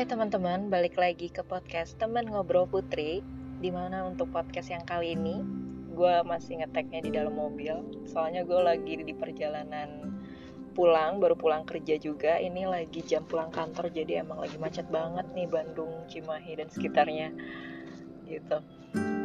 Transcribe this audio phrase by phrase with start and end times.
[0.00, 3.20] Hai teman-teman, balik lagi ke podcast Teman Ngobrol Putri
[3.60, 5.44] Di mana untuk podcast yang kali ini
[5.92, 7.84] Gue masih ngeteknya di dalam mobil.
[8.08, 10.08] Soalnya gue lagi di perjalanan
[10.72, 12.40] pulang, baru pulang kerja juga.
[12.40, 17.36] Ini lagi jam pulang kantor, jadi emang lagi macet banget nih Bandung, Cimahi, dan sekitarnya.
[18.24, 18.56] Gitu.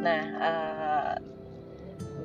[0.04, 1.12] Nah, uh,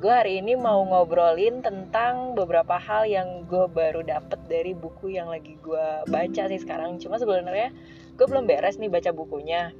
[0.02, 5.30] gue hari ini mau ngobrolin tentang beberapa hal yang gue baru dapet dari buku yang
[5.30, 6.98] lagi gue baca sih sekarang.
[6.98, 7.70] Cuma sebenarnya
[8.18, 9.70] gue belum beres nih baca bukunya.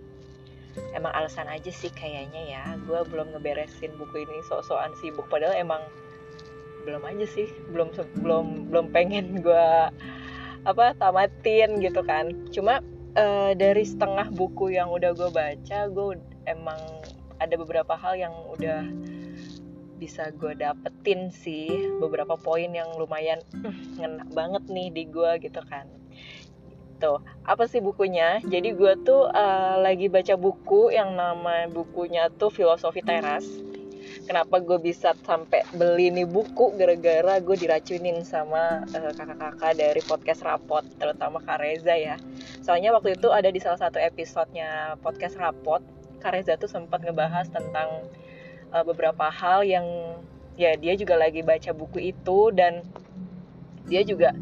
[0.94, 5.26] Emang alasan aja sih kayaknya ya, gue belum ngeberesin buku ini sok-sokan sibuk.
[5.26, 5.82] Padahal emang
[6.86, 7.90] belum aja sih, belum
[8.22, 9.68] belum belum pengen gue
[10.62, 12.30] apa tamatin gitu kan.
[12.54, 12.78] Cuma
[13.18, 16.14] uh, dari setengah buku yang udah gue baca, gue
[16.46, 16.78] emang
[17.42, 18.86] ada beberapa hal yang udah
[20.02, 21.70] bisa gue dapetin sih
[22.02, 23.70] beberapa poin yang lumayan uh,
[24.02, 25.86] ngena banget nih di gue gitu kan.
[26.98, 28.42] Tuh apa sih bukunya?
[28.42, 33.46] Jadi gue tuh uh, lagi baca buku yang nama bukunya tuh filosofi teras
[34.26, 40.42] kenapa gue bisa sampai beli nih buku gara-gara gue diracunin sama uh, kakak-kakak dari podcast
[40.46, 42.16] rapot terutama Kak Reza ya.
[42.62, 45.82] Soalnya waktu itu ada di salah satu episodenya podcast rapot
[46.22, 48.06] Kak Reza tuh sempat ngebahas tentang
[48.72, 49.86] uh, beberapa hal yang
[50.56, 52.84] ya dia juga lagi baca buku itu dan
[53.86, 54.32] dia juga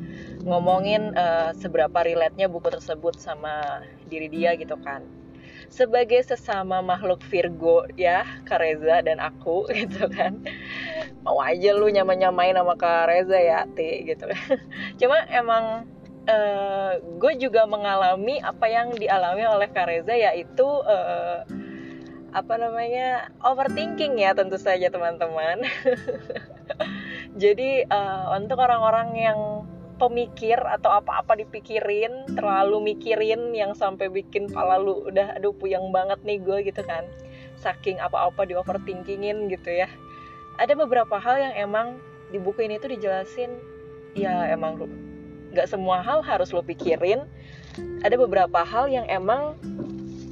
[0.44, 5.04] ngomongin uh, seberapa relate-nya buku tersebut sama diri dia gitu kan.
[5.70, 10.40] Sebagai sesama makhluk Virgo ya Kareza dan aku gitu kan.
[11.22, 14.26] Mau aja lu nyama-nyamain sama Kareza ya T gitu.
[15.00, 15.86] Cuma emang
[16.26, 21.44] uh, gue juga mengalami apa yang dialami oleh Kareza yaitu uh,
[22.30, 25.66] apa namanya overthinking ya tentu saja teman-teman.
[27.42, 29.40] Jadi uh, untuk orang-orang yang
[30.00, 36.16] pemikir atau apa-apa dipikirin terlalu mikirin yang sampai bikin pala lu udah aduh puyeng banget
[36.24, 37.04] nih gue gitu kan.
[37.60, 39.90] Saking apa-apa di overthinkingin gitu ya.
[40.56, 41.86] Ada beberapa hal yang emang
[42.32, 43.52] di buku ini tuh dijelasin.
[44.16, 44.80] Ya emang
[45.52, 47.26] nggak semua hal harus lo pikirin.
[48.00, 49.54] Ada beberapa hal yang emang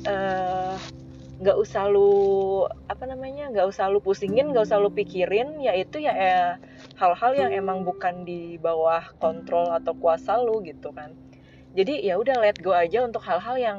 [0.09, 0.75] uh,
[1.39, 6.13] nggak usah lu apa namanya nggak usah lu pusingin nggak usah lu pikirin yaitu ya
[6.19, 6.53] eh,
[6.99, 11.15] hal-hal yang emang bukan di bawah kontrol atau kuasa lu gitu kan.
[11.79, 13.79] Jadi ya udah let go aja untuk hal-hal yang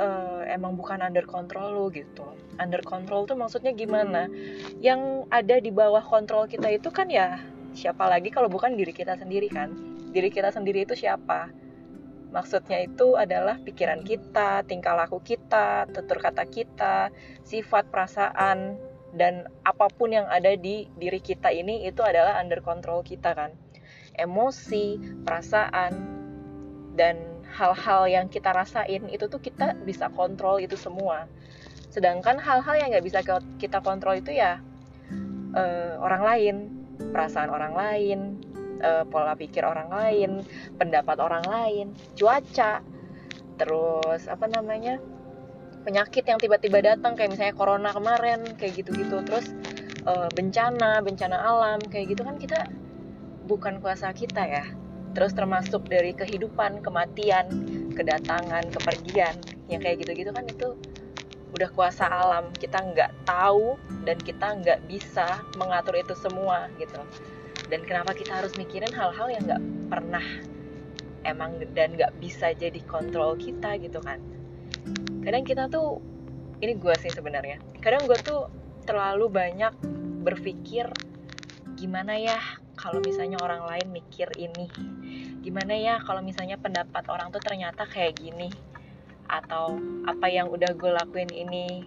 [0.00, 2.26] uh, emang bukan under control lu gitu.
[2.58, 4.26] Under control tuh maksudnya gimana?
[4.82, 7.38] Yang ada di bawah kontrol kita itu kan ya
[7.78, 9.70] siapa lagi kalau bukan diri kita sendiri kan?
[10.10, 11.59] Diri kita sendiri itu siapa
[12.30, 17.10] Maksudnya itu adalah pikiran kita, tingkah laku kita, tutur kata kita,
[17.42, 18.78] sifat, perasaan,
[19.10, 23.50] dan apa pun yang ada di diri kita ini itu adalah under control kita kan.
[24.14, 25.92] Emosi, perasaan,
[26.94, 27.18] dan
[27.50, 31.26] hal-hal yang kita rasain itu tuh kita bisa kontrol itu semua.
[31.90, 33.20] Sedangkan hal-hal yang nggak bisa
[33.58, 34.62] kita kontrol itu ya
[35.54, 36.56] uh, orang lain,
[37.10, 38.18] perasaan orang lain,
[38.82, 40.30] uh, pola pikir orang lain,
[40.76, 41.86] pendapat orang lain,
[42.16, 42.80] cuaca,
[43.60, 44.98] terus apa namanya
[45.84, 49.52] penyakit yang tiba-tiba datang kayak misalnya corona kemarin kayak gitu-gitu, terus
[50.04, 52.68] uh, bencana, bencana alam kayak gitu kan kita
[53.48, 54.64] bukan kuasa kita ya.
[55.10, 57.50] Terus termasuk dari kehidupan, kematian,
[57.98, 59.34] kedatangan, kepergian,
[59.66, 60.78] yang kayak gitu-gitu kan itu
[61.50, 62.54] udah kuasa alam.
[62.54, 63.74] Kita nggak tahu
[64.06, 67.02] dan kita nggak bisa mengatur itu semua gitu
[67.70, 70.26] dan kenapa kita harus mikirin hal-hal yang nggak pernah
[71.22, 74.18] emang dan nggak bisa jadi kontrol kita gitu kan.
[75.22, 76.02] Kadang kita tuh
[76.60, 78.50] ini gue sih sebenarnya kadang gue tuh
[78.84, 79.72] terlalu banyak
[80.20, 80.90] berpikir
[81.80, 82.36] gimana ya
[82.76, 84.68] kalau misalnya orang lain mikir ini?
[85.40, 88.48] Gimana ya kalau misalnya pendapat orang tuh ternyata kayak gini?
[89.28, 91.84] Atau apa yang udah gue lakuin ini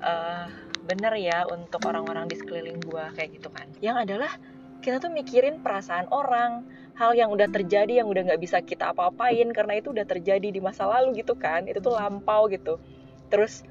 [0.00, 0.48] uh,
[0.82, 3.68] bener ya untuk orang-orang di sekeliling gue kayak gitu kan.
[3.84, 4.32] Yang adalah
[4.82, 6.66] kita tuh mikirin perasaan orang
[6.98, 10.60] hal yang udah terjadi yang udah nggak bisa kita apa-apain karena itu udah terjadi di
[10.60, 12.82] masa lalu gitu kan itu tuh lampau gitu.
[13.30, 13.64] Terus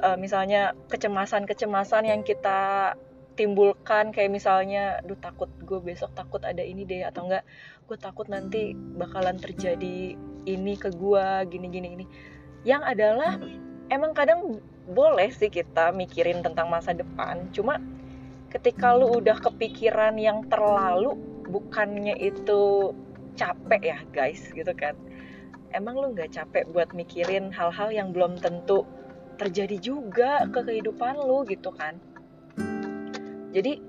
[0.00, 2.94] uh, misalnya kecemasan-kecemasan yang kita
[3.34, 7.42] timbulkan kayak misalnya duh takut gue besok takut ada ini deh atau enggak
[7.90, 10.14] gue takut nanti bakalan terjadi
[10.46, 11.88] ini ke gue gini gini.
[12.00, 12.06] Ini
[12.64, 13.36] yang adalah
[13.92, 17.80] emang kadang boleh sih kita mikirin tentang masa depan cuma
[18.54, 21.18] ketika lu udah kepikiran yang terlalu
[21.50, 22.94] bukannya itu
[23.34, 24.94] capek ya guys gitu kan?
[25.74, 28.86] Emang lu nggak capek buat mikirin hal-hal yang belum tentu
[29.34, 31.98] terjadi juga ke kehidupan lu gitu kan?
[33.50, 33.82] Jadi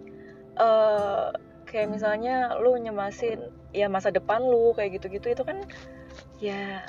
[0.58, 1.30] uh,
[1.70, 5.62] kayak misalnya lu nyemasin ya masa depan lu kayak gitu-gitu itu kan
[6.42, 6.86] ya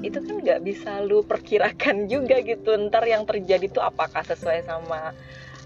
[0.00, 2.72] itu kan nggak bisa lu perkirakan juga gitu.
[2.88, 5.12] Ntar yang terjadi tuh apakah sesuai sama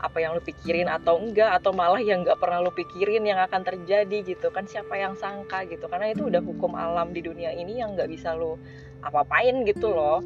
[0.03, 3.63] apa yang lu pikirin atau enggak atau malah yang nggak pernah lu pikirin yang akan
[3.63, 5.87] terjadi gitu kan siapa yang sangka gitu.
[5.87, 8.59] Karena itu udah hukum alam di dunia ini yang nggak bisa lu
[9.07, 10.19] apa-apain gitu loh.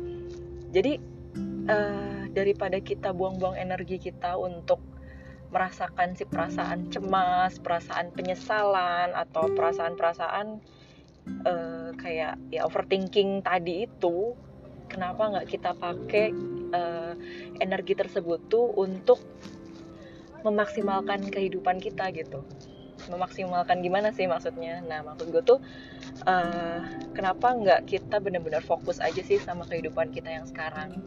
[0.73, 0.96] Jadi
[1.69, 4.81] uh, daripada kita buang-buang energi kita untuk
[5.52, 10.46] merasakan si perasaan cemas, perasaan penyesalan atau perasaan-perasaan
[11.46, 14.34] uh, kayak ya overthinking tadi itu,
[14.90, 16.34] kenapa nggak kita pakai
[16.75, 17.14] uh,
[17.62, 19.23] energi tersebut tuh untuk
[20.46, 22.46] memaksimalkan kehidupan kita gitu.
[23.10, 24.81] Memaksimalkan gimana sih maksudnya?
[24.87, 25.58] Nah maksud gue tuh
[26.25, 26.81] uh,
[27.12, 31.02] kenapa nggak kita benar-benar fokus aja sih sama kehidupan kita yang sekarang?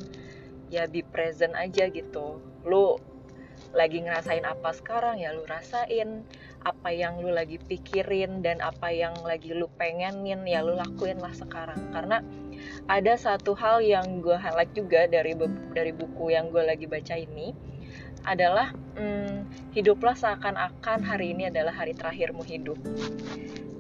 [0.70, 2.44] Ya be present aja gitu.
[2.68, 3.00] Lu
[3.74, 5.18] lagi ngerasain apa sekarang?
[5.18, 6.24] Ya lu rasain
[6.62, 10.46] apa yang lu lagi pikirin dan apa yang lagi lu pengenin.
[10.46, 11.90] Ya lu lakuin lah sekarang.
[11.90, 12.22] Karena
[12.90, 15.38] ada satu hal yang gue highlight juga dari
[15.74, 17.54] dari buku yang gue lagi baca ini
[18.28, 22.78] adalah hmm, hiduplah seakan-akan hari ini adalah hari terakhirmu hidup.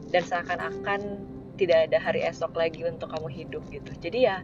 [0.09, 1.21] Dan seakan-akan
[1.59, 3.91] tidak ada hari esok lagi untuk kamu hidup gitu.
[3.99, 4.41] Jadi ya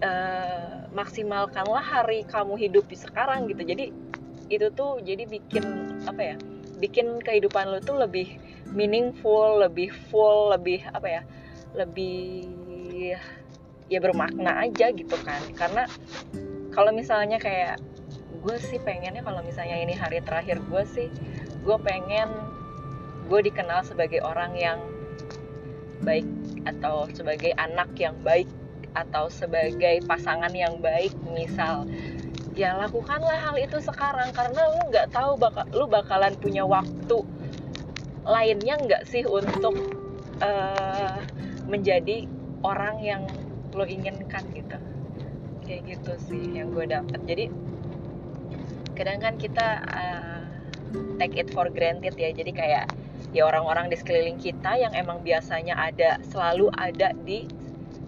[0.00, 3.62] uh, maksimalkanlah hari kamu hidup di sekarang gitu.
[3.62, 3.92] Jadi
[4.46, 5.64] itu tuh jadi bikin
[6.06, 6.36] apa ya
[6.78, 8.38] bikin kehidupan lo tuh lebih
[8.70, 11.22] meaningful lebih full lebih apa ya
[11.74, 12.46] lebih
[13.86, 15.42] ya bermakna aja gitu kan.
[15.54, 15.84] Karena
[16.72, 17.80] kalau misalnya kayak
[18.46, 21.08] gue sih pengennya kalau misalnya ini hari terakhir gue sih
[21.66, 22.30] gue pengen
[23.26, 24.78] gue dikenal sebagai orang yang
[26.06, 26.28] baik
[26.62, 28.46] atau sebagai anak yang baik
[28.94, 31.84] atau sebagai pasangan yang baik misal.
[32.56, 37.20] Ya lakukanlah hal itu sekarang karena lu nggak tahu bakal lu bakalan punya waktu
[38.24, 39.76] lainnya nggak sih untuk
[40.40, 41.20] uh,
[41.68, 42.24] menjadi
[42.64, 43.22] orang yang
[43.76, 44.78] lo inginkan gitu.
[45.66, 47.50] Kayak gitu sih yang gue dapat jadi
[48.96, 50.40] kadang kan kita uh,
[51.20, 52.32] take it for granted ya.
[52.32, 52.86] Jadi kayak
[53.34, 57.44] ya orang-orang di sekeliling kita yang emang biasanya ada selalu ada di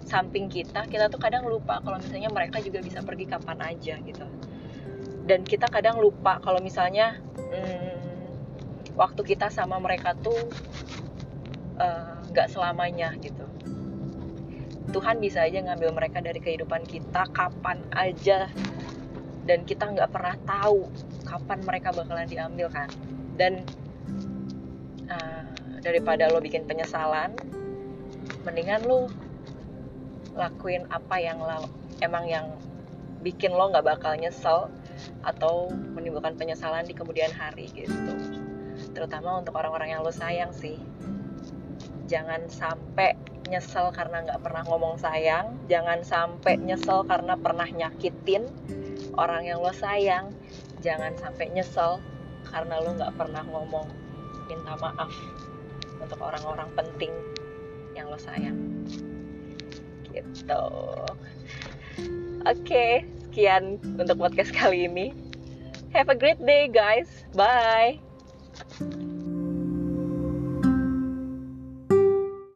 [0.09, 4.27] samping kita kita tuh kadang lupa kalau misalnya mereka juga bisa pergi kapan aja gitu.
[5.29, 10.49] Dan kita kadang lupa kalau misalnya hmm, waktu kita sama mereka tuh
[11.77, 13.45] eh, nggak uh, selamanya gitu
[14.88, 18.49] Tuhan bisa aja ngambil mereka dari kehidupan kita kapan aja.
[19.49, 20.88] Dan kita nggak pernah tahu
[21.25, 22.88] kapan mereka bakalan diambil kan?
[23.37, 23.64] Dan
[25.08, 25.44] uh,
[25.81, 27.32] daripada lo bikin penyesalan
[28.44, 29.08] mendingan lo
[30.37, 31.67] lakuin apa yang lo,
[32.00, 32.46] emang yang
[33.25, 34.70] bikin lo nggak bakal nyesel
[35.25, 38.14] atau menimbulkan penyesalan di kemudian hari gitu.
[38.94, 40.79] Terutama untuk orang-orang yang lo sayang sih.
[42.08, 43.17] Jangan sampai
[43.49, 45.56] nyesel karena nggak pernah ngomong sayang.
[45.67, 48.47] Jangan sampai nyesel karena pernah nyakitin
[49.17, 50.31] orang yang lo sayang.
[50.85, 51.99] Jangan sampai nyesel
[52.47, 53.89] karena lo nggak pernah ngomong
[54.49, 55.12] minta maaf
[56.00, 57.12] untuk orang-orang penting
[57.97, 58.56] yang lo sayang.
[60.12, 60.65] Gitu.
[62.47, 62.93] Oke okay,
[63.29, 65.11] sekian untuk podcast kali ini.
[65.93, 67.09] Have a great day guys.
[67.33, 68.07] Bye